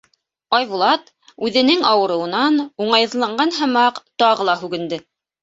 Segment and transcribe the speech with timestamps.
[0.59, 1.11] Айбулат,
[1.47, 2.57] үҙенең ауырыуынан
[2.87, 5.03] уңайһыҙланған һымаҡ, тағы ла һүгенде: